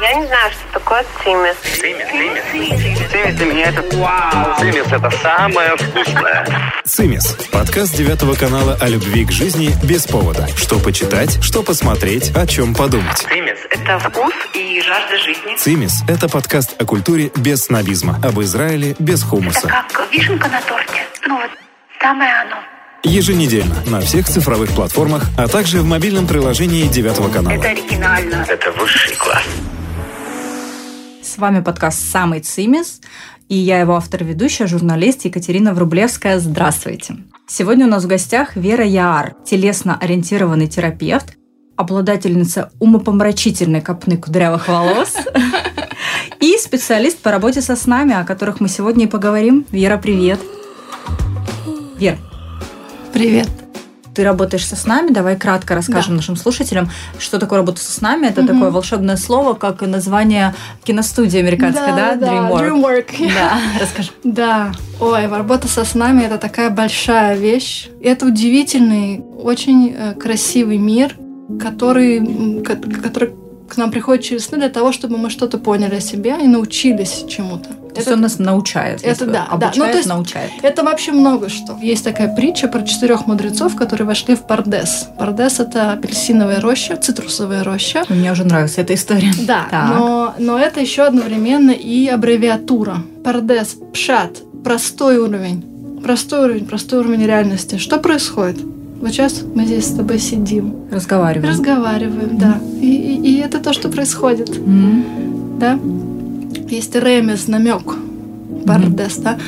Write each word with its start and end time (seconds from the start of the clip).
Я 0.00 0.14
не 0.14 0.26
знаю, 0.26 0.50
что 0.50 0.78
такое 0.80 1.04
цимис. 1.22 1.56
Цимис, 1.78 2.42
цимис. 2.50 3.10
Цимис 3.10 3.34
для 3.34 3.46
меня 3.46 3.64
это 3.66 3.96
вау. 3.98 4.58
Цимис 4.58 4.86
это 4.86 5.10
самое 5.22 5.76
вкусное. 5.76 6.72
«Цимис»– 6.86 7.36
подкаст 7.52 7.94
девятого 7.94 8.34
канала 8.34 8.78
о 8.80 8.88
любви 8.88 9.26
к 9.26 9.30
жизни 9.30 9.72
без 9.84 10.06
повода. 10.06 10.48
Что 10.56 10.78
почитать, 10.78 11.42
что 11.44 11.62
посмотреть, 11.62 12.34
о 12.34 12.46
чем 12.46 12.74
подумать. 12.74 13.18
Цимис 13.18 13.58
Это 13.68 13.98
вкус 13.98 14.32
и 14.54 14.80
жажда 14.80 15.18
жизни. 15.18 15.56
«Цимис»– 15.58 16.02
это 16.08 16.30
подкаст 16.30 16.80
о 16.80 16.86
культуре 16.86 17.30
без 17.36 17.64
снобизма, 17.64 18.18
об 18.24 18.40
Израиле 18.40 18.96
без 18.98 19.22
хумуса. 19.22 19.68
Как 19.68 20.08
вишенка 20.10 20.48
на 20.48 20.62
торте. 20.62 21.04
Ну 21.26 21.36
вот, 21.36 21.50
самое 22.00 22.32
оно. 22.40 22.56
Еженедельно 23.02 23.76
на 23.86 24.00
всех 24.00 24.26
цифровых 24.26 24.70
платформах, 24.70 25.24
а 25.36 25.46
также 25.46 25.80
в 25.80 25.84
мобильном 25.84 26.26
приложении 26.26 26.84
девятого 26.84 27.30
канала. 27.30 27.52
Это 27.52 27.68
оригинально. 27.68 28.46
это 28.48 28.72
высший 28.72 29.14
класс. 29.16 29.44
Вами 31.40 31.60
подкаст 31.60 31.98
«Самый 32.10 32.40
Цимис», 32.40 33.00
и 33.48 33.56
я 33.56 33.80
его 33.80 33.96
автор-ведущая, 33.96 34.66
журналист 34.66 35.24
Екатерина 35.24 35.72
Врублевская. 35.72 36.38
Здравствуйте. 36.38 37.16
Сегодня 37.48 37.86
у 37.86 37.88
нас 37.88 38.04
в 38.04 38.08
гостях 38.08 38.56
Вера 38.56 38.84
Яар, 38.84 39.36
телесно-ориентированный 39.46 40.68
терапевт, 40.68 41.38
обладательница 41.76 42.70
умопомрачительной 42.78 43.80
копны 43.80 44.18
кудрявых 44.18 44.68
волос 44.68 45.14
и 46.40 46.58
специалист 46.58 47.18
по 47.18 47.30
работе 47.30 47.62
со 47.62 47.74
снами, 47.74 48.14
о 48.14 48.24
которых 48.24 48.60
мы 48.60 48.68
сегодня 48.68 49.06
и 49.06 49.08
поговорим. 49.08 49.64
Вера, 49.70 49.96
привет. 49.96 50.40
Вер, 51.98 52.18
Привет. 53.14 53.48
Ты 54.14 54.24
работаешь 54.24 54.66
со 54.66 54.76
снами. 54.76 55.10
Давай 55.10 55.36
кратко 55.36 55.74
расскажем 55.74 56.12
Да. 56.12 56.16
нашим 56.16 56.36
слушателям, 56.36 56.90
что 57.18 57.38
такое 57.38 57.58
работа 57.60 57.80
со 57.80 57.92
снами. 57.92 58.26
Это 58.26 58.42
Мгм. 58.42 58.54
такое 58.54 58.70
волшебное 58.70 59.16
слово, 59.16 59.54
как 59.54 59.80
название 59.82 60.54
киностудии 60.84 61.38
американской, 61.38 61.92
да? 61.92 62.14
DreamWorks. 62.16 62.60
Dreamwork. 62.70 63.32
Да, 63.34 63.58
расскажи. 63.80 64.10
Да. 64.24 64.72
Ой, 65.00 65.26
работа 65.26 65.68
со 65.68 65.84
снами 65.84 66.24
это 66.24 66.38
такая 66.38 66.70
большая 66.70 67.36
вещь. 67.36 67.88
Это 68.02 68.26
удивительный, 68.26 69.20
очень 69.20 69.94
э, 69.96 70.14
красивый 70.14 70.78
мир, 70.78 71.14
который, 71.60 72.62
который 73.02 73.30
к 73.70 73.76
нам 73.76 73.90
приходит 73.90 74.24
через 74.24 74.46
сны 74.46 74.58
для 74.58 74.68
того, 74.68 74.92
чтобы 74.92 75.16
мы 75.16 75.30
что-то 75.30 75.58
поняли 75.58 75.94
о 75.96 76.00
себе 76.00 76.36
и 76.42 76.46
научились 76.46 77.24
чему-то. 77.28 77.68
То 77.90 77.96
есть 77.96 78.08
он 78.10 78.20
нас 78.20 78.38
научает. 78.38 79.00
это 79.02 79.26
да, 79.26 79.32
да. 79.32 79.46
Обучает, 79.50 79.76
Ну, 79.76 79.84
то 79.84 79.96
есть- 79.96 80.08
научает. 80.08 80.50
Это 80.62 80.84
вообще 80.84 81.12
много 81.12 81.48
что. 81.48 81.76
Есть 81.82 82.04
такая 82.04 82.34
притча 82.34 82.68
про 82.68 82.82
четырех 82.82 83.26
мудрецов, 83.26 83.74
которые 83.76 84.06
вошли 84.06 84.36
в 84.36 84.46
Пардес. 84.46 85.08
Пардес 85.18 85.58
это 85.60 85.92
апельсиновая 85.92 86.60
роща, 86.60 86.96
цитрусовая 86.96 87.64
роща. 87.64 88.04
Мне 88.08 88.30
уже 88.32 88.44
нравится 88.44 88.80
эта 88.82 88.94
история. 88.94 89.32
Да, 89.42 89.66
Так. 89.70 89.88
но, 89.98 90.34
но 90.38 90.58
это 90.58 90.80
еще 90.80 91.02
одновременно 91.02 91.72
и 91.72 92.06
аббревиатура. 92.06 92.98
Пардес, 93.24 93.76
пшат, 93.92 94.38
простой 94.64 95.18
уровень. 95.18 95.64
Простой 96.02 96.44
уровень, 96.44 96.66
простой 96.66 97.00
уровень 97.00 97.26
реальности. 97.26 97.76
Что 97.76 97.98
происходит? 97.98 98.58
Вот 99.00 99.10
сейчас 99.10 99.42
мы 99.54 99.64
здесь 99.64 99.86
с 99.86 99.94
тобой 99.94 100.18
сидим, 100.18 100.74
Разговариваем. 100.90 101.48
разговариваем, 101.50 102.36
да. 102.38 102.60
И, 102.80 102.86
и- 102.86 103.32
и 103.32 103.38
это 103.38 103.58
то, 103.58 103.72
что 103.72 103.88
происходит, 103.88 104.50
М. 104.58 105.04
да. 105.58 105.78
Есть 106.68 106.94
ремес, 106.94 107.48
намек. 107.48 107.94
Пардес, 108.66 109.16
да. 109.16 109.38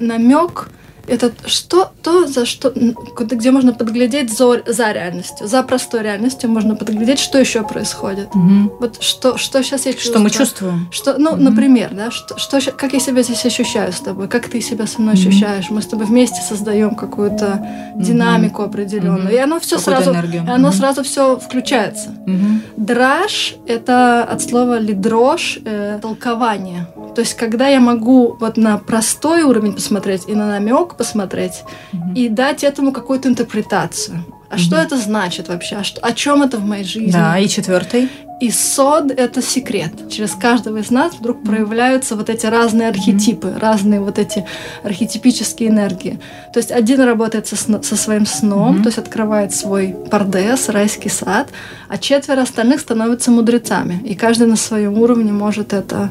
намек 0.00 0.68
это 1.10 1.32
что 1.46 1.90
то, 2.02 2.26
за 2.26 2.46
что, 2.46 2.72
где 3.18 3.50
можно 3.50 3.72
подглядеть 3.74 4.36
за, 4.36 4.62
за 4.66 4.92
реальностью, 4.92 5.46
за 5.48 5.62
простой 5.62 6.02
реальностью 6.02 6.48
можно 6.50 6.76
подглядеть, 6.76 7.18
что 7.18 7.38
еще 7.38 7.62
происходит. 7.62 8.34
Мгм. 8.34 8.72
Вот 8.80 9.02
что, 9.02 9.36
что 9.36 9.62
сейчас 9.62 9.86
я 9.86 9.92
Что 9.92 10.18
мы 10.20 10.30
чувствуем? 10.30 10.88
Что, 10.92 11.18
ну, 11.18 11.32
Мгм. 11.32 11.44
например, 11.44 11.90
да, 11.92 12.10
что, 12.10 12.38
что, 12.38 12.60
как 12.72 12.92
я 12.92 13.00
себя 13.00 13.22
здесь 13.22 13.44
ощущаю 13.44 13.92
с 13.92 14.00
тобой, 14.00 14.28
как 14.28 14.48
ты 14.48 14.60
себя 14.60 14.86
со 14.86 15.00
мной 15.02 15.14
Мгм. 15.14 15.28
ощущаешь, 15.28 15.70
мы 15.70 15.82
с 15.82 15.86
тобой 15.86 16.06
вместе 16.06 16.40
создаем 16.42 16.94
какую-то 16.94 17.66
динамику 17.96 18.62
определенную, 18.62 19.24
Мгм. 19.24 19.34
и 19.34 19.36
оно 19.38 19.60
все 19.60 19.78
сразу, 19.78 20.12
энергию. 20.12 20.42
оно 20.42 20.68
Мгм. 20.68 20.76
сразу 20.76 21.02
все 21.02 21.38
включается. 21.38 22.10
Мгм. 22.26 22.62
Драж– 22.76 23.54
это 23.66 24.22
от 24.24 24.40
слова 24.42 24.78
лидрош, 24.78 25.58
э, 25.64 25.98
толкование. 26.00 26.86
То 27.14 27.20
есть, 27.22 27.34
когда 27.34 27.68
я 27.68 27.80
могу 27.80 28.36
вот 28.40 28.56
на 28.56 28.78
простой 28.78 29.42
уровень 29.42 29.72
посмотреть 29.74 30.22
и 30.28 30.34
на 30.34 30.46
намек 30.48 30.94
посмотреть, 30.96 31.62
Мгм. 31.92 32.14
и 32.14 32.28
дать 32.28 32.64
этому 32.64 32.92
какую-то 32.92 33.28
интерпретацию. 33.28 34.24
А 34.48 34.58
что 34.58 34.76
Мгм. 34.76 34.84
это 34.86 34.96
значит 34.96 35.48
вообще? 35.48 35.76
А 35.76 35.84
что, 35.84 36.00
о 36.00 36.12
чем 36.12 36.42
это 36.42 36.56
в 36.58 36.64
моей 36.64 36.84
жизни? 36.84 37.12
Да, 37.12 37.38
и 37.38 37.48
четвертый. 37.48 38.08
И 38.40 38.50
сод— 38.50 39.10
это 39.16 39.42
секрет. 39.42 39.92
Через 40.10 40.30
каждого 40.30 40.78
из 40.78 40.90
нас 40.90 41.12
вдруг 41.14 41.44
проявляются 41.44 42.16
вот 42.16 42.30
эти 42.30 42.46
разные 42.46 42.88
архетипы, 42.88 43.54
разные 43.60 44.00
вот 44.00 44.18
эти 44.18 44.46
архетипические 44.82 45.68
энергии. 45.68 46.18
То 46.52 46.58
есть 46.58 46.72
один 46.72 47.02
работает 47.02 47.46
со, 47.46 47.54
сно- 47.56 47.82
со 47.82 47.96
своим 47.96 48.24
сном, 48.26 48.74
Мгм. 48.76 48.82
то 48.82 48.88
есть 48.88 48.98
открывает 48.98 49.54
свой 49.54 49.94
пардес, 50.10 50.68
райский 50.70 51.10
сад, 51.10 51.48
а 51.88 51.98
четверо 51.98 52.40
остальных 52.42 52.80
становятся 52.80 53.30
мудрецами. 53.30 54.00
И 54.04 54.14
каждый 54.14 54.46
на 54.46 54.56
своем 54.56 54.98
уровне 54.98 55.32
может 55.32 55.72
это 55.74 56.10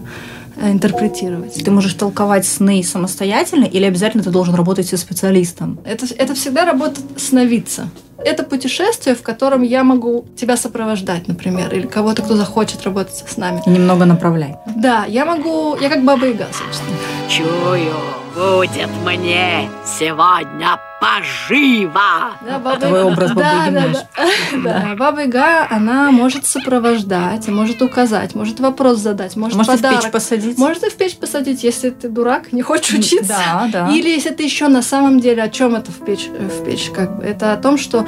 интерпретировать. 0.61 1.63
Ты 1.63 1.71
можешь 1.71 1.93
толковать 1.93 2.45
сны 2.45 2.83
самостоятельно 2.83 3.65
или 3.65 3.85
обязательно 3.85 4.23
ты 4.23 4.29
должен 4.29 4.55
работать 4.55 4.87
со 4.87 4.97
специалистом? 4.97 5.79
Это, 5.85 6.05
это 6.17 6.33
всегда 6.33 6.65
работа 6.65 7.01
сновидца. 7.17 7.89
Это 8.17 8.43
путешествие, 8.43 9.15
в 9.15 9.21
котором 9.21 9.61
я 9.61 9.83
могу 9.83 10.25
тебя 10.35 10.57
сопровождать, 10.57 11.27
например, 11.27 11.73
или 11.73 11.87
кого-то, 11.87 12.21
кто 12.21 12.35
захочет 12.35 12.83
работать 12.83 13.23
с 13.25 13.37
нами. 13.37 13.61
И 13.65 13.69
немного 13.69 14.05
направляй. 14.05 14.57
Да, 14.75 15.05
я 15.05 15.25
могу, 15.25 15.77
я 15.77 15.89
как 15.89 16.03
баба 16.03 16.25
Яга, 16.27 16.47
собственно. 16.51 16.97
Чую, 17.29 17.93
будет 18.35 18.89
мне 19.05 19.69
сегодня 19.85 20.79
поживо. 20.99 21.99
Да, 22.45 22.59
баба 22.59 22.79
Твой 22.79 23.03
образ 23.03 23.29
Бабы 23.31 23.41
да, 23.41 23.65
да, 23.65 23.71
наш. 23.87 23.97
да. 24.63 24.85
Да, 24.89 24.95
Баба 24.97 25.21
Яга, 25.21 25.67
она 25.69 26.11
может 26.11 26.45
сопровождать, 26.45 27.47
может 27.47 27.81
указать, 27.81 28.35
может 28.35 28.59
вопрос 28.59 28.99
задать, 28.99 29.35
может, 29.35 29.57
Может, 29.57 29.73
и 29.73 29.77
в 29.77 29.81
подарок. 29.81 30.01
печь 30.03 30.11
посадить? 30.11 30.57
Может 30.57 30.83
и 30.83 30.89
в 30.89 30.95
печь 30.95 31.17
посадить, 31.17 31.63
если 31.63 31.89
ты 31.89 32.09
дурак, 32.09 32.51
не 32.53 32.61
хочешь 32.61 32.97
учиться. 32.99 33.27
Да, 33.27 33.69
да. 33.71 33.89
Или 33.93 34.09
если 34.09 34.29
ты 34.29 34.43
еще 34.43 34.67
на 34.67 34.81
самом 34.81 35.19
деле 35.19 35.43
о 35.43 35.49
чем 35.49 35.75
это 35.75 35.91
в 35.91 36.03
печь, 36.05 36.27
э, 36.33 36.47
в 36.47 36.63
печь 36.65 36.89
как 36.95 37.17
бы? 37.17 37.23
Это 37.23 37.53
о 37.53 37.57
том, 37.57 37.77
что 37.77 38.05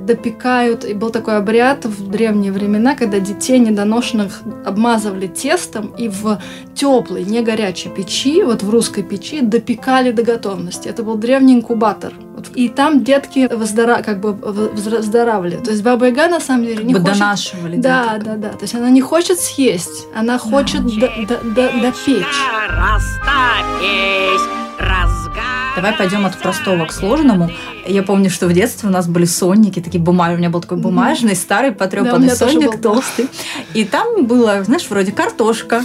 допекают, 0.00 0.84
и 0.84 0.94
был 0.94 1.10
такой 1.10 1.36
обряд 1.36 1.84
в 1.84 2.08
древние 2.10 2.52
времена, 2.52 2.94
когда 2.94 3.18
детей 3.18 3.58
недоношенных 3.58 4.40
обмазывали 4.64 5.26
тестом 5.26 5.92
и 5.98 6.08
в 6.08 6.38
теплой, 6.74 7.24
не 7.24 7.42
горячей 7.42 7.88
печи, 7.90 8.42
вот 8.42 8.62
в 8.62 8.70
русской 8.70 9.02
печи, 9.02 9.40
допекали 9.40 10.12
до 10.12 10.22
готовности. 10.22 10.88
Это 10.88 11.02
был 11.02 11.16
древний 11.16 11.54
инкубатор. 11.54 12.12
И 12.54 12.68
там 12.68 13.02
детки 13.02 13.48
воздора, 13.52 14.02
как 14.02 14.20
бы 14.20 14.32
выздоравливали. 14.32 15.56
То 15.62 15.70
есть 15.72 15.82
Баба 15.82 16.06
Яга 16.06 16.28
на 16.28 16.38
самом 16.40 16.66
деле 16.66 16.84
не 16.84 16.94
Бы 16.94 17.00
хочет... 17.00 17.18
донашивали 17.18 17.76
Да, 17.76 18.04
деток. 18.18 18.24
да, 18.24 18.36
да. 18.36 18.48
То 18.50 18.62
есть 18.62 18.74
она 18.76 18.90
не 18.90 19.00
хочет 19.00 19.40
съесть, 19.40 20.06
она 20.14 20.38
хочет 20.38 20.82
до- 20.84 21.10
до- 21.26 21.40
до- 21.54 21.72
допечь. 21.82 22.24
Растопись, 22.68 24.42
разгар. 24.78 25.74
Давай 25.76 25.92
пойдем 25.92 26.26
от 26.26 26.38
простого 26.38 26.86
к 26.86 26.92
сложному. 26.92 27.50
Я 27.86 28.02
помню, 28.02 28.30
что 28.30 28.46
в 28.46 28.52
детстве 28.52 28.88
у 28.88 28.92
нас 28.92 29.06
были 29.06 29.24
сонники, 29.24 29.80
такие 29.80 30.02
бумажные. 30.02 30.36
У 30.36 30.38
меня 30.38 30.50
был 30.50 30.60
такой 30.60 30.78
бумажный, 30.78 31.36
старый, 31.36 31.70
Да, 31.70 31.76
потрепанный 31.76 32.28
тоже 32.28 32.52
сонник, 32.52 32.80
толстый. 32.80 33.28
И 33.74 33.84
там 33.84 34.26
было, 34.26 34.62
знаешь, 34.64 34.88
вроде 34.88 35.12
картошка. 35.12 35.84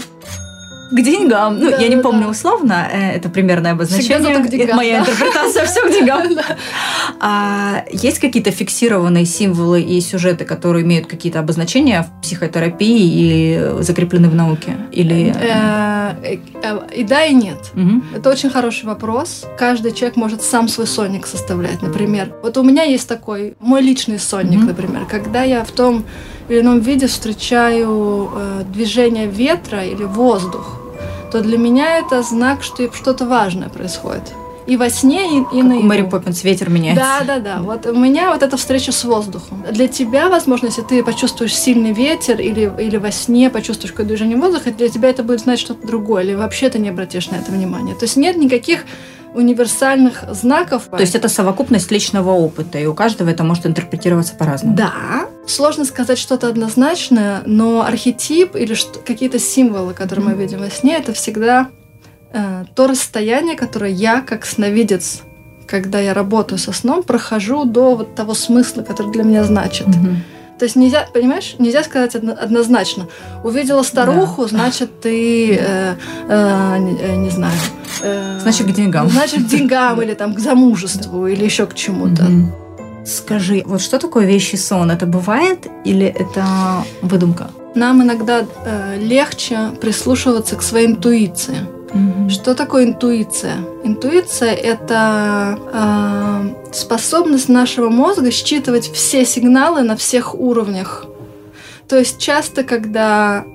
К 0.93 1.01
деньгам. 1.01 1.59
Ну, 1.59 1.71
Да, 1.71 1.77
я 1.77 1.87
не 1.87 1.95
да, 1.95 2.01
помню 2.03 2.23
да. 2.23 2.29
условно, 2.29 2.87
э, 2.91 3.15
это 3.15 3.27
примерное 3.29 3.71
обозначение. 3.71 4.19
к 4.19 4.47
деньгам, 4.47 4.67
Это 4.67 4.75
моя 4.75 4.93
да. 4.93 4.99
интерпретация 4.99 5.65
все 5.65 5.81
к 5.81 5.91
деньгам. 5.91 6.23
А 7.19 7.85
есть 7.91 8.19
какие-то 8.19 8.51
фиксированные 8.51 9.25
символы 9.25 9.81
и 9.81 10.01
сюжеты, 10.01 10.45
которые 10.45 10.83
имеют 10.83 11.07
какие-то 11.07 11.39
обозначения 11.39 12.03
в 12.03 12.21
психотерапии 12.21 13.07
или 13.11 13.81
закреплены 13.81 14.29
в 14.29 14.35
науке? 14.35 14.77
Или... 14.91 15.33
Э, 15.35 16.15
э, 16.61 16.79
И 16.95 17.03
да, 17.03 17.25
и 17.25 17.33
нет. 17.33 17.71
Это 18.15 18.29
очень 18.29 18.49
хороший 18.49 18.85
вопрос. 18.85 19.45
Каждый 19.57 19.93
человек 19.93 20.17
может 20.17 20.43
сам 20.43 20.67
свой 20.67 20.85
сонник 20.85 21.25
составлять. 21.25 21.81
Например, 21.81 22.33
вот 22.43 22.57
у 22.57 22.63
меня 22.63 22.83
есть 22.83 23.07
такой 23.07 23.55
мой 23.59 23.81
личный 23.81 24.19
сонник, 24.19 24.63
например, 24.63 25.05
когда 25.09 25.43
я 25.43 25.63
в 25.63 25.71
том 25.71 26.05
или 26.49 26.59
ином 26.59 26.81
виде 26.81 27.07
встречаю 27.07 28.29
движение 28.73 29.27
ветра 29.27 29.83
или 29.83 30.03
воздух, 30.03 30.82
то 31.33 31.41
для 31.41 31.57
меня 31.57 31.97
это 31.97 32.21
знак, 32.21 32.61
что 32.61 32.93
что-то 32.93 33.25
важное 33.25 33.67
происходит. 33.67 34.33
И 34.67 34.77
во 34.77 34.87
сне, 34.91 35.25
и, 35.25 35.37
и 35.39 35.41
Как 35.41 35.53
у 35.53 35.63
наяву. 35.63 35.83
Мэри 35.83 36.01
Поппинс 36.03 36.43
ветер 36.43 36.69
меняется. 36.69 37.03
Да, 37.03 37.23
да, 37.25 37.39
да. 37.39 37.61
Вот 37.63 37.87
у 37.87 37.97
меня 37.97 38.31
вот 38.31 38.43
эта 38.43 38.55
встреча 38.55 38.91
с 38.91 39.03
воздухом. 39.03 39.65
Для 39.71 39.87
тебя, 39.87 40.29
возможно, 40.29 40.67
если 40.67 40.83
ты 40.83 41.03
почувствуешь 41.03 41.55
сильный 41.55 41.91
ветер 41.91 42.39
или, 42.39 42.71
или 42.79 42.97
во 42.97 43.11
сне 43.11 43.49
почувствуешь 43.49 43.91
какое-то 43.91 44.09
движение 44.09 44.37
воздуха, 44.37 44.69
для 44.71 44.89
тебя 44.89 45.09
это 45.09 45.23
будет 45.23 45.39
значить 45.39 45.65
что-то 45.65 45.87
другое, 45.87 46.23
или 46.23 46.35
вообще 46.35 46.69
ты 46.69 46.77
не 46.77 46.89
обратишь 46.89 47.31
на 47.31 47.37
это 47.37 47.51
внимание. 47.51 47.95
То 47.95 48.05
есть 48.05 48.15
нет 48.15 48.37
никаких 48.37 48.85
универсальных 49.33 50.23
знаков. 50.31 50.83
То 50.91 51.01
есть 51.01 51.15
это 51.15 51.29
совокупность 51.29 51.91
личного 51.91 52.31
опыта, 52.31 52.77
и 52.79 52.85
у 52.85 52.93
каждого 52.93 53.29
это 53.29 53.43
может 53.43 53.65
интерпретироваться 53.65 54.35
по-разному. 54.35 54.75
Да. 54.75 55.27
Сложно 55.47 55.85
сказать 55.85 56.17
что-то 56.17 56.47
однозначное, 56.47 57.41
но 57.45 57.81
архетип 57.81 58.55
или 58.55 58.75
какие-то 59.05 59.39
символы, 59.39 59.93
которые 59.93 60.25
мы 60.25 60.33
видим 60.33 60.59
во 60.59 60.69
сне, 60.69 60.97
это 60.97 61.13
всегда 61.13 61.69
э, 62.31 62.65
то 62.75 62.87
расстояние, 62.87 63.55
которое 63.55 63.91
я, 63.91 64.21
как 64.21 64.45
сновидец, 64.45 65.21
когда 65.67 65.99
я 65.99 66.13
работаю 66.13 66.59
со 66.59 66.71
сном, 66.71 67.03
прохожу 67.03 67.65
до 67.65 67.95
вот 67.95 68.15
того 68.15 68.33
смысла, 68.33 68.83
который 68.83 69.11
для 69.11 69.23
меня 69.23 69.43
значит. 69.43 69.87
Мгм. 69.87 70.23
То 70.59 70.65
есть 70.65 70.75
нельзя, 70.75 71.07
понимаешь, 71.13 71.55
нельзя 71.59 71.83
сказать 71.83 72.15
одно- 72.15 72.37
однозначно. 72.39 73.07
Увидела 73.43 73.83
старуху, 73.83 74.47
значит 74.47 75.01
ты, 75.01 75.55
э, 75.55 75.95
э, 76.29 76.77
не, 76.77 76.97
э, 76.97 77.15
не 77.15 77.29
знаю. 77.29 77.57
Э, 78.03 78.39
Значит, 78.41 78.67
к 78.67 78.71
деньгам. 78.71 79.09
Значит, 79.09 79.45
к 79.45 79.47
деньгам 79.47 80.01
или 80.01 80.13
там 80.13 80.33
к 80.33 80.39
замужеству 80.39 81.27
или 81.27 81.43
еще 81.43 81.65
к 81.65 81.73
чему-то. 81.73 82.25
Скажи, 83.05 83.63
вот 83.65 83.81
что 83.81 83.99
такое 83.99 84.25
вещий 84.25 84.57
сон? 84.57 84.91
Это 84.91 85.05
бывает 85.05 85.67
или 85.83 86.05
это 86.05 86.45
выдумка? 87.01 87.49
Нам 87.75 88.03
иногда 88.03 88.45
э, 88.65 88.97
легче 88.99 89.71
прислушиваться 89.81 90.55
к 90.55 90.61
своей 90.61 90.87
интуиции. 90.87 91.57
Что 92.27 92.55
такое 92.55 92.85
интуиция? 92.85 93.57
Интуиция 93.83 94.53
это 94.53 95.59
э, 95.73 96.73
способность 96.73 97.49
нашего 97.49 97.89
мозга 97.89 98.31
считывать 98.31 98.91
все 98.91 99.25
сигналы 99.25 99.83
на 99.83 99.95
всех 99.95 100.33
уровнях. 100.33 101.05
То 101.87 101.97
есть 101.97 102.17
часто, 102.17 102.63
когда 102.63 103.45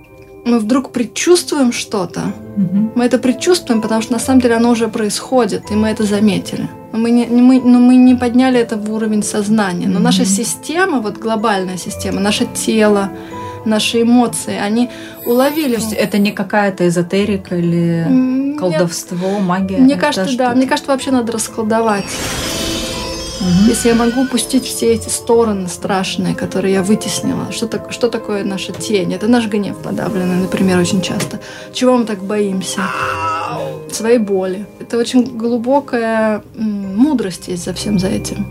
мы 0.48 0.58
вдруг 0.58 0.90
предчувствуем 0.90 1.72
что-то, 1.72 2.20
Мгм. 2.56 2.90
мы 2.96 3.04
это 3.04 3.18
предчувствуем, 3.18 3.80
потому 3.80 4.02
что 4.02 4.12
на 4.12 4.18
самом 4.18 4.40
деле 4.40 4.56
оно 4.56 4.70
уже 4.70 4.88
происходит, 4.88 5.70
и 5.70 5.74
мы 5.74 5.88
это 5.88 6.04
заметили. 6.04 6.68
Но 6.92 6.98
мы 6.98 7.10
не, 7.10 7.26
мы, 7.26 7.60
но 7.60 7.78
мы 7.78 7.96
не 7.96 8.14
подняли 8.14 8.58
это 8.58 8.76
в 8.76 8.92
уровень 8.92 9.22
сознания. 9.22 9.88
Но 9.88 10.00
наша 10.00 10.24
система, 10.24 11.00
вот 11.00 11.18
глобальная 11.18 11.76
система, 11.76 12.20
наше 12.20 12.46
тело, 12.46 13.10
наши 13.66 14.02
эмоции, 14.02 14.56
они 14.56 14.88
уловили. 15.26 15.74
То 15.76 15.80
есть 15.82 15.92
это 15.92 16.18
не 16.18 16.32
какая-то 16.32 16.88
эзотерика 16.88 17.56
или 17.56 18.06
нет. 18.08 18.58
колдовство, 18.58 19.38
магия? 19.40 19.78
Мне 19.78 19.96
кажется, 19.96 20.36
да. 20.36 20.54
Мне 20.54 20.66
кажется, 20.66 20.90
вообще 20.92 21.10
надо 21.10 21.32
расколдовать. 21.32 22.06
Мгм. 23.40 23.69
Если 23.69 23.88
я 23.88 23.94
могу 23.94 24.26
пустить 24.26 24.64
все 24.64 24.94
эти 24.94 25.08
стороны 25.08 25.69
страшные, 25.69 26.35
которые 26.35 26.75
я 26.75 26.82
вытеснила. 26.82 27.52
Что, 27.52 27.67
так, 27.67 27.93
что 27.93 28.08
такое 28.08 28.44
наша 28.44 28.73
тень? 28.73 29.14
Это 29.14 29.29
наш 29.29 29.46
гнев 29.46 29.76
подавленный, 29.79 30.37
например, 30.37 30.79
очень 30.79 31.00
часто. 31.02 31.40
Чего 31.73 31.96
мы 31.96 32.05
так 32.05 32.23
боимся? 32.23 32.81
Своей 33.90 34.19
боли. 34.19 34.67
Это 34.81 34.99
очень 34.99 35.37
глубокая 35.37 36.43
мудрость 36.55 37.49
есть 37.49 37.64
за 37.64 37.73
всем 37.73 37.99
за 37.99 38.08
этим. 38.08 38.46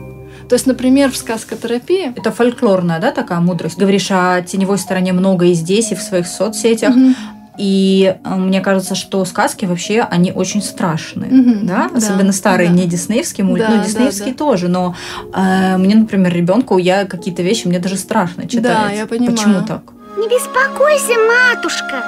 То 0.50 0.56
есть, 0.56 0.66
например, 0.66 1.12
в 1.12 1.18
сказкотерапии 1.18 2.13
Это 2.16 2.31
фольклорная, 2.31 3.00
да, 3.00 3.12
такая 3.12 3.42
мудрость? 3.42 3.78
Говоришь 3.78 4.07
о 4.12 4.42
теневой 4.42 4.78
стороне 4.78 5.12
много 5.12 5.45
и 5.45 5.54
здесь, 5.54 5.92
и 5.92 5.95
в 5.95 6.01
своих 6.01 6.25
соцсетях. 6.25 6.95
Мгм. 6.95 7.16
И 7.57 8.15
э, 8.24 8.36
мне 8.36 8.62
кажется, 8.62 8.95
что 8.95 9.24
сказки 9.25 9.65
вообще, 9.65 10.01
они 10.01 10.31
очень 10.31 10.62
страшные. 10.62 11.31
Мгм. 11.31 11.65
Да? 11.68 11.89
Да, 11.92 11.98
Особенно 11.98 12.31
старые, 12.31 12.69
да. 12.69 12.75
не 12.75 12.86
диснеевские 12.86 13.45
мульт, 13.45 13.62
Да, 13.62 13.69
ну 13.69 13.77
да, 13.77 13.83
диснеевские 13.83 14.33
да. 14.33 14.38
тоже, 14.38 14.68
но 14.68 14.95
э, 15.33 15.77
мне, 15.77 15.95
например, 15.95 16.33
ребенку 16.33 16.77
я 16.77 17.06
какие-то 17.06 17.42
вещи 17.42 17.68
мне 17.68 17.80
даже 17.80 17.98
страшно 17.98 18.48
читать. 18.48 18.95
я 18.98 19.06
понимаю. 19.07 19.31
Почему 19.31 19.62
так? 19.65 19.81
Не 20.18 20.27
беспокойся, 20.27 21.13
матушка. 21.27 22.04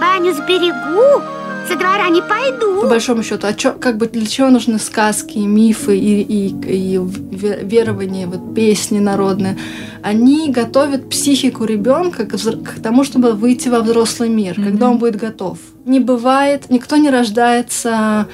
Баню 0.00 0.32
сберегу, 0.32 1.22
со 1.68 1.76
двора 1.76 2.08
не 2.08 2.20
По 2.22 2.28
пойду. 2.28 2.88
большому 2.88 3.22
счету, 3.22 3.46
а 3.46 3.52
чё, 3.52 3.72
как 3.72 3.96
бы 3.98 4.06
для 4.06 4.26
чего 4.26 4.48
нужны 4.50 4.78
сказки, 4.78 5.38
мифы 5.38 5.96
и, 5.98 6.22
и, 6.22 6.48
и 6.48 6.96
ве- 6.96 7.64
верования, 7.64 8.26
вот 8.26 8.54
песни 8.54 8.98
народные? 9.00 9.56
Они 10.02 10.50
готовят 10.50 11.10
психику 11.10 11.64
ребенка 11.64 12.24
к, 12.24 12.34
взр- 12.34 12.64
к 12.64 12.80
тому, 12.82 13.04
чтобы 13.04 13.32
выйти 13.32 13.68
во 13.68 13.80
взрослый 13.80 14.28
мир, 14.28 14.54
Мгм. 14.58 14.64
когда 14.68 14.88
он 14.90 14.98
будет 14.98 15.16
готов. 15.16 15.58
Не 15.84 16.00
бывает, 16.00 16.70
никто 16.70 16.96
не 16.96 17.10
рождается 17.10 18.26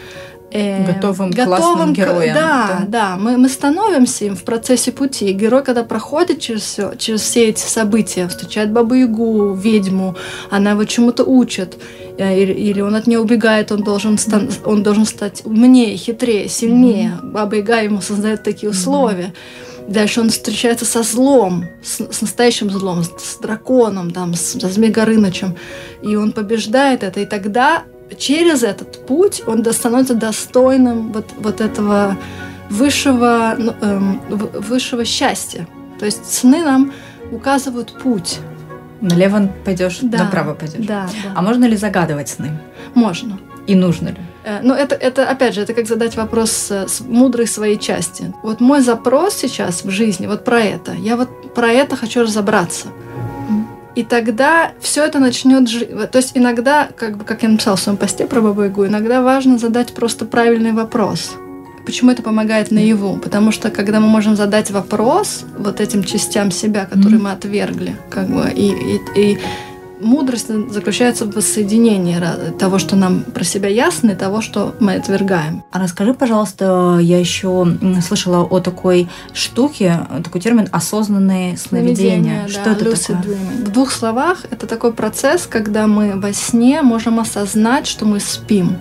э, 0.55 0.87
Готовым, 0.95 1.33
классным 1.33 1.93
к- 1.93 1.97
героем, 1.99 2.35
Да, 2.35 2.67
да. 2.69 2.85
да, 2.89 3.17
мы, 3.17 3.37
мы 3.37 3.49
становимся 3.49 4.25
им 4.25 4.35
в 4.37 4.43
процессе 4.45 4.93
пути. 4.93 5.27
И 5.31 5.33
Герой, 5.33 5.62
когда 5.62 5.83
проходит 5.85 6.41
через 6.41 6.62
все, 6.62 6.93
через 6.97 7.21
все 7.23 7.49
эти 7.49 7.61
события, 7.61 8.29
встречает 8.29 8.71
бабу 8.73 8.95
Ягу, 8.95 9.53
ведьму, 9.55 10.15
она 10.51 10.71
его 10.71 10.85
чему-то 10.85 11.25
учит, 11.25 11.77
э, 12.19 12.41
или, 12.41 12.53
или 12.53 12.81
он 12.81 12.95
от 12.95 13.06
нее 13.06 13.19
убегает, 13.21 13.73
он 13.73 13.83
должен, 13.83 14.17
стан- 14.17 14.49
он 14.65 14.83
должен 14.83 15.05
стать 15.06 15.43
умнее, 15.45 15.97
хитрее, 15.97 16.49
сильнее. 16.49 17.12
Баба 17.23 17.57
Яга 17.57 17.83
ему 17.83 18.00
создает 18.00 18.43
такие 18.43 18.71
условия. 18.71 19.35
Дальше 19.87 20.23
он 20.23 20.31
встречается 20.31 20.87
со 20.87 21.03
злом, 21.03 21.67
с, 21.83 22.00
с 22.11 22.23
настоящим 22.23 22.71
злом, 22.71 23.03
с, 23.05 23.09
с 23.19 23.37
драконом, 23.39 24.12
там, 24.12 24.33
с, 24.35 24.59
со 24.59 24.69
Змей 24.69 24.91
Горынычем. 24.91 25.57
И 26.03 26.17
он 26.17 26.33
побеждает 26.33 27.03
это. 27.03 27.21
И 27.21 27.27
тогда 27.27 27.83
через 28.19 28.62
этот 28.62 29.06
путь 29.06 29.43
он 29.47 29.65
становится 29.73 30.15
достойным 30.15 31.12
вот, 31.12 31.27
вот 31.39 31.61
этого 31.61 32.17
высшего, 32.71 33.55
ну, 33.59 33.75
эм, 33.81 34.21
высшего 34.29 35.05
счастья. 35.05 35.67
То 35.99 36.06
есть 36.06 36.33
сны 36.33 36.62
нам 36.65 36.93
указывают 37.31 37.93
путь. 38.03 38.39
Налево 39.01 39.51
пойдешь, 39.65 39.99
Да, 40.03 40.25
направо 40.25 40.55
пойдешь. 40.55 40.87
Да, 40.87 41.09
да. 41.25 41.33
А 41.35 41.43
можно 41.43 41.65
ли 41.67 41.77
загадывать 41.77 42.29
сны? 42.29 42.59
можно. 42.95 43.39
И 43.67 43.75
нужно 43.75 44.09
ли? 44.09 44.17
Э, 44.45 44.61
Ну, 44.62 44.75
это, 44.75 44.95
это, 44.95 45.29
опять 45.29 45.55
же, 45.55 45.62
это 45.62 45.73
как 45.75 45.87
задать 45.87 46.17
вопрос 46.17 46.71
э, 46.71 46.87
с 46.87 47.00
мудрой 47.00 47.47
своей 47.47 47.79
части. 47.79 48.33
Вот 48.43 48.61
мой 48.61 48.81
запрос 48.83 49.35
сейчас 49.35 49.85
в 49.85 49.91
жизни 49.91 50.27
вот 50.27 50.45
про 50.45 50.61
это. 50.61 50.93
Я 50.93 51.17
вот 51.17 51.55
про 51.55 51.69
это 51.69 51.97
хочу 51.97 52.23
разобраться. 52.23 52.89
И 53.94 54.02
тогда 54.02 54.73
все 54.81 55.05
это 55.05 55.20
начнет 55.20 55.69
жить. 55.69 55.88
То 56.11 56.19
есть 56.19 56.32
иногда, 56.35 56.88
как, 56.96 57.17
бы, 57.17 57.25
как 57.25 57.43
я 57.43 57.49
написала 57.49 57.76
в 57.76 57.81
своем 57.81 57.96
посте 57.96 58.26
про 58.26 58.41
Бабу 58.41 58.62
Ягу, 58.62 58.87
иногда 58.87 59.23
важно 59.23 59.58
задать 59.58 59.94
просто 59.94 60.25
правильный 60.25 60.73
вопрос. 60.73 61.32
Почему 61.87 62.11
это 62.11 62.23
помогает 62.23 62.70
наяву? 62.70 63.19
Потому 63.19 63.52
что 63.52 63.70
когда 63.70 64.00
мы 64.00 64.08
можем 64.08 64.37
задать 64.37 64.70
вопрос 64.70 65.44
вот 65.58 65.81
этим 65.81 66.02
частям 66.02 66.50
себя, 66.50 66.87
которые 66.87 67.17
Мгм. 67.17 67.25
мы 67.25 67.32
отвергли, 67.32 67.96
как 68.11 68.29
бы, 68.29 68.50
и, 68.50 68.69
и, 68.69 69.00
и 69.17 69.38
мудрость 70.05 70.49
заключается 70.71 71.25
в 71.25 71.35
воссоединении 71.35 72.19
того, 72.59 72.79
что 72.79 72.97
нам 72.97 73.23
про 73.23 73.45
себя 73.45 73.69
ясно, 73.69 74.12
и 74.12 74.15
того, 74.15 74.41
что 74.41 74.75
мы 74.81 74.95
отвергаем. 74.95 75.65
А 75.73 75.81
расскажи, 75.81 76.15
пожалуйста, 76.15 76.99
я 77.01 77.19
еще 77.19 77.67
слышала 78.06 78.43
о 78.45 78.61
такой 78.61 79.09
штуке, 79.33 80.06
такой 80.23 80.41
термин 80.41 80.69
осознанные 80.71 81.56
сновидения. 81.56 82.47
Что 82.49 82.65
да, 82.65 82.73
это 82.73 82.85
lucid 82.85 83.17
такое? 83.17 83.35
dreaming. 83.35 83.65
В 83.65 83.73
двух 83.73 83.91
словах, 83.91 84.45
это 84.51 84.67
такой 84.67 84.93
процесс, 84.93 85.47
когда 85.47 85.87
мы 85.87 86.21
во 86.21 86.33
сне 86.33 86.83
можем 86.83 87.19
осознать, 87.21 87.87
что 87.87 88.05
мы 88.05 88.21
спим 88.21 88.76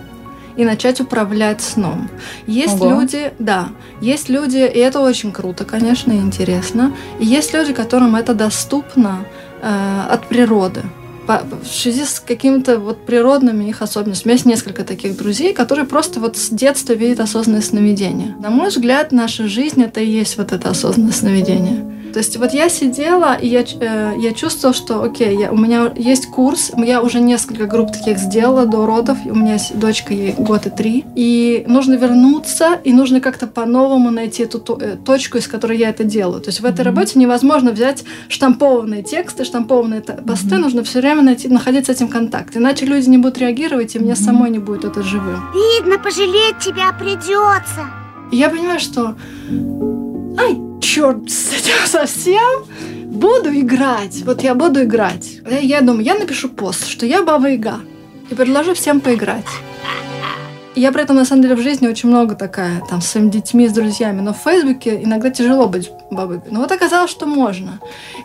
и 0.56 0.64
начать 0.64 1.00
управлять 1.00 1.60
сном. 1.60 2.08
Есть 2.46 2.80
Ого. 2.80 2.90
люди, 2.90 3.32
да, 3.38 3.68
есть 4.00 4.28
люди, 4.28 4.58
и 4.58 4.78
это 4.78 5.00
очень 5.00 5.32
круто, 5.32 5.64
конечно, 5.64 6.12
и 6.12 6.16
интересно. 6.16 6.94
И 7.18 7.26
есть 7.26 7.52
люди, 7.52 7.72
которым 7.72 8.14
это 8.14 8.34
доступно 8.34 9.24
э, 9.62 10.00
от 10.08 10.26
природы. 10.28 10.82
В 11.26 11.66
связи 11.66 12.04
с 12.04 12.20
какими-то 12.20 12.78
вот 12.78 13.06
природными 13.06 13.64
их 13.64 13.82
особенностями. 13.82 14.24
У 14.24 14.28
меня 14.28 14.34
есть 14.34 14.46
несколько 14.46 14.84
таких 14.84 15.16
друзей, 15.16 15.54
которые 15.54 15.86
просто 15.86 16.20
вот 16.20 16.36
с 16.36 16.50
детства 16.50 16.92
видят 16.92 17.20
осознанное 17.20 17.62
сновидение. 17.62 18.36
На 18.40 18.50
мой 18.50 18.68
взгляд, 18.68 19.12
наша 19.12 19.48
жизнь 19.48 19.82
это 19.82 20.00
и 20.00 20.10
есть 20.10 20.36
вот 20.36 20.52
это 20.52 20.70
осознанное 20.70 21.12
сновидение. 21.12 21.93
То 22.14 22.18
есть 22.20 22.36
вот 22.36 22.52
я 22.54 22.68
сидела, 22.68 23.34
и 23.34 23.48
я, 23.48 23.62
э, 23.80 24.12
я 24.20 24.32
чувствовала, 24.32 24.72
что, 24.72 25.02
окей, 25.02 25.36
я, 25.36 25.50
у 25.50 25.56
меня 25.56 25.92
есть 25.96 26.26
курс, 26.30 26.70
я 26.76 27.02
уже 27.02 27.18
несколько 27.18 27.66
групп 27.66 27.90
таких 27.90 28.18
сделала 28.18 28.66
до 28.66 28.86
родов, 28.86 29.18
и 29.26 29.32
у 29.32 29.34
меня 29.34 29.54
есть 29.54 29.76
дочка, 29.76 30.14
ей 30.14 30.32
год 30.38 30.64
и 30.66 30.70
три, 30.70 31.04
и 31.16 31.64
нужно 31.66 31.94
вернуться, 31.94 32.78
и 32.84 32.92
нужно 32.92 33.20
как-то 33.20 33.48
по-новому 33.48 34.12
найти 34.12 34.44
эту 34.44 34.60
то- 34.60 34.78
э, 34.80 34.96
точку, 35.04 35.38
из 35.38 35.48
которой 35.48 35.76
я 35.76 35.88
это 35.88 36.04
делаю. 36.04 36.40
То 36.40 36.50
есть 36.50 36.60
в 36.60 36.64
этой 36.64 36.82
Мгм. 36.82 36.94
работе 36.94 37.18
невозможно 37.18 37.72
взять 37.72 38.04
штампованные 38.28 39.02
тексты, 39.02 39.42
штампованные 39.44 40.00
та- 40.00 40.12
посты, 40.14 40.54
Мгм. 40.54 40.60
нужно 40.62 40.84
все 40.84 41.00
время 41.00 41.22
найти, 41.22 41.48
находить 41.48 41.86
с 41.86 41.88
этим 41.88 42.06
контакт, 42.06 42.56
иначе 42.56 42.86
люди 42.86 43.08
не 43.08 43.18
будут 43.18 43.38
реагировать, 43.38 43.96
и 43.96 43.98
мне 43.98 44.12
Мгм. 44.12 44.22
самой 44.22 44.50
не 44.50 44.60
будет 44.60 44.84
это 44.84 45.02
живым. 45.02 45.42
Видно, 45.52 45.98
пожалеть 45.98 46.60
тебя 46.60 46.92
придется. 46.96 47.90
И 48.30 48.36
я 48.36 48.48
понимаю, 48.50 48.78
что 48.78 49.16
черт 50.84 51.30
с 51.30 51.52
этим 51.52 51.86
совсем, 51.86 52.64
буду 53.06 53.50
играть. 53.50 54.22
Вот 54.24 54.42
я 54.42 54.54
буду 54.54 54.82
играть. 54.82 55.40
Я, 55.50 55.58
я 55.58 55.80
думаю, 55.80 56.04
я 56.04 56.14
напишу 56.14 56.48
пост, 56.48 56.86
что 56.86 57.06
я 57.06 57.22
Баба 57.22 57.48
Яга. 57.48 57.80
И 58.30 58.34
предложу 58.34 58.74
всем 58.74 59.00
поиграть. 59.00 59.44
Я 60.76 60.90
при 60.90 61.02
этом, 61.02 61.16
на 61.16 61.24
самом 61.24 61.42
деле, 61.42 61.54
в 61.54 61.62
жизни 61.62 61.86
очень 61.86 62.08
много 62.08 62.34
такая, 62.34 62.82
там, 62.90 63.00
с 63.00 63.06
своими 63.06 63.30
детьми, 63.30 63.68
с 63.68 63.72
друзьями. 63.72 64.20
Но 64.20 64.32
в 64.32 64.38
Фейсбуке 64.38 65.00
иногда 65.04 65.30
тяжело 65.30 65.68
быть 65.68 65.90
бабой. 66.10 66.40
Но 66.50 66.60
вот 66.60 66.72
оказалось, 66.72 67.10
что 67.10 67.26
можно. 67.26 67.78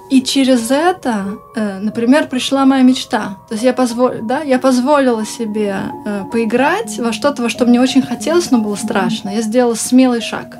И 0.09 0.21
через 0.21 0.71
это, 0.71 1.25
э, 1.55 1.79
например, 1.79 2.27
пришла 2.27 2.65
моя 2.65 2.81
мечта. 2.81 3.37
То 3.49 3.53
есть 3.53 3.63
я, 3.63 3.73
позвол... 3.73 4.11
да, 4.23 4.41
я 4.41 4.57
позволила 4.57 5.25
себе 5.25 5.75
э, 6.05 6.23
поиграть 6.31 6.97
во 6.97 7.13
что-то, 7.13 7.43
во 7.43 7.49
что 7.49 7.65
мне 7.65 7.79
очень 7.79 8.01
хотелось, 8.01 8.51
но 8.51 8.57
было 8.57 8.75
страшно. 8.75 9.29
Я 9.29 9.41
сделала 9.41 9.75
смелый 9.75 10.21
шаг. 10.21 10.57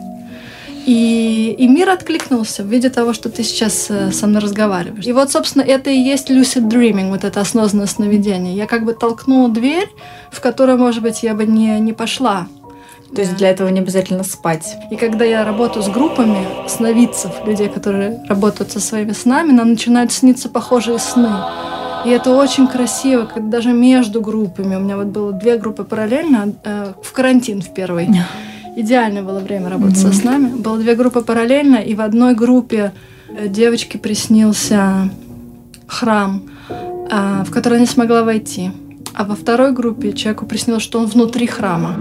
И, 0.89 1.55
и 1.55 1.67
мир 1.67 1.89
откликнулся 1.89 2.63
в 2.63 2.65
виде 2.65 2.89
того, 2.89 3.13
что 3.13 3.29
ты 3.29 3.43
сейчас 3.43 3.91
э, 3.91 4.11
со 4.11 4.25
мной 4.25 4.41
разговариваешь. 4.41 5.05
И 5.05 5.13
вот, 5.13 5.31
собственно, 5.31 5.61
это 5.61 5.91
и 5.91 5.99
есть 5.99 6.31
lucid 6.31 6.67
dreaming, 6.67 7.11
вот 7.11 7.23
это 7.23 7.41
осознанное 7.41 7.85
сновидение. 7.85 8.55
Я 8.55 8.65
как 8.65 8.85
бы 8.85 8.93
толкнула 8.93 9.49
дверь, 9.49 9.87
в 10.31 10.41
которую, 10.41 10.79
может 10.79 11.03
быть, 11.03 11.21
я 11.21 11.35
бы 11.35 11.45
не, 11.45 11.79
не 11.79 11.93
пошла. 11.93 12.47
То 13.13 13.21
есть 13.21 13.35
для 13.35 13.51
этого 13.51 13.67
не 13.67 13.81
обязательно 13.81 14.23
спать. 14.23 14.77
И 14.89 14.95
когда 14.95 15.25
я 15.25 15.45
работаю 15.45 15.83
с 15.83 15.89
группами 15.89 16.43
сновидцев, 16.67 17.33
людей, 17.45 17.69
которые 17.69 18.23
работают 18.27 18.71
со 18.71 18.79
своими 18.79 19.11
снами, 19.11 19.51
нам 19.51 19.69
начинают 19.69 20.11
сниться 20.11 20.49
похожие 20.49 20.97
сны. 20.97 21.35
И 22.03 22.09
это 22.09 22.31
очень 22.31 22.67
красиво, 22.67 23.25
когда 23.31 23.57
даже 23.57 23.73
между 23.73 24.21
группами. 24.21 24.75
У 24.75 24.79
меня 24.79 24.97
вот 24.97 25.07
было 25.07 25.33
две 25.33 25.57
группы 25.57 25.83
параллельно, 25.83 26.51
э, 26.63 26.93
в 27.03 27.11
карантин 27.11 27.61
в 27.61 27.71
первый 27.75 28.09
идеальное 28.81 29.23
было 29.23 29.39
время 29.39 29.69
работать 29.69 29.97
mm-hmm. 29.97 30.13
со 30.13 30.19
снами. 30.19 30.47
Было 30.55 30.77
две 30.77 30.95
группы 30.95 31.21
параллельно, 31.21 31.77
и 31.77 31.95
в 31.95 32.01
одной 32.01 32.35
группе 32.35 32.93
э, 33.29 33.47
девочке 33.47 33.97
приснился 33.97 35.09
храм, 35.87 36.43
а, 37.11 37.43
в 37.43 37.51
который 37.51 37.75
она 37.75 37.81
не 37.81 37.87
смогла 37.87 38.23
войти. 38.23 38.71
А 39.13 39.25
во 39.25 39.35
второй 39.35 39.73
группе 39.73 40.13
человеку 40.13 40.45
приснилось, 40.45 40.83
что 40.83 40.99
он 40.99 41.07
внутри 41.07 41.47
храма. 41.47 41.95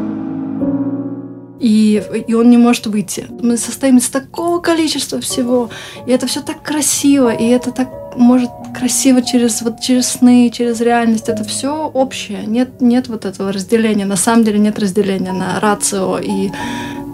И, 1.61 2.03
и 2.29 2.35
он 2.35 2.51
не 2.51 2.57
может 2.57 2.87
выйти. 2.87 3.27
Мы 3.43 3.57
состоим 3.57 3.97
из 3.97 4.09
такого 4.09 4.61
количества 4.61 5.21
всего. 5.21 5.71
И 6.07 6.13
это 6.13 6.27
все 6.27 6.41
так 6.41 6.63
красиво, 6.63 7.33
и 7.33 7.47
это 7.49 7.73
так 7.73 7.89
может 8.19 8.51
красиво 8.79 9.23
через, 9.23 9.63
вот, 9.63 9.81
через 9.81 10.09
сны, 10.09 10.51
через 10.51 10.81
реальность. 10.81 11.29
Это 11.29 11.45
все 11.45 11.91
общее. 11.93 12.45
Нет, 12.47 12.81
нет 12.81 13.09
вот 13.09 13.25
этого 13.25 13.53
разделения. 13.53 14.05
На 14.05 14.17
самом 14.17 14.45
деле 14.45 14.59
нет 14.59 14.79
разделения 14.79 15.33
на 15.33 15.61
рацио 15.61 16.19
и 16.19 16.51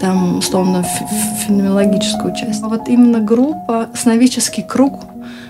там, 0.01 0.39
условно, 0.39 0.83
феноменологическую 1.45 2.35
часть. 2.35 2.61
А 2.63 2.67
вот 2.67 2.89
именно 2.89 3.19
группа, 3.19 3.89
сновидческий 3.95 4.63
круг, 4.63 5.05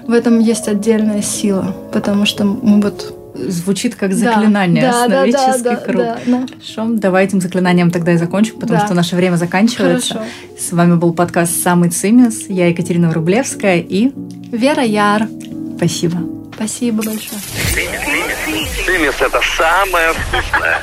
в 0.08 0.12
этом 0.12 0.40
есть 0.40 0.68
отдельная 0.68 1.22
сила, 1.22 1.76
потому 1.92 2.26
что 2.26 2.44
мы 2.44 2.80
вот 2.80 3.25
звучит 3.36 3.96
как 3.96 4.14
заклинание, 4.14 4.82
да, 4.84 5.06
сновидческий 5.06 5.64
да, 5.64 5.72
да, 5.72 5.76
круг. 5.76 5.98
Да, 5.98 6.20
да. 6.26 6.46
Хорошо, 6.48 6.86
давай 6.94 7.26
этим 7.26 7.42
заклинанием 7.42 7.92
тогда 7.92 8.14
и 8.14 8.18
закончим, 8.18 8.60
потому 8.60 8.80
да. 8.80 8.86
что 8.86 8.96
наше 8.96 9.16
время 9.16 9.36
заканчивается. 9.36 10.14
Хорошо. 10.16 10.32
С 10.60 10.72
вами 10.72 10.96
был 10.96 11.14
подкаст 11.14 11.62
«Самый 11.62 11.90
цимис». 11.90 12.46
Я 12.48 12.68
Екатерина 12.68 13.10
Врублевская 13.10 13.80
и... 13.80 14.12
Вера 14.52 14.84
Яр. 14.84 15.28
Спасибо. 15.78 16.18
Спасибо 16.56 17.04
большое. 17.04 17.42
Цимис– 18.86 19.16
это 19.20 19.42
самое 19.58 20.14
вкусное. 20.14 20.82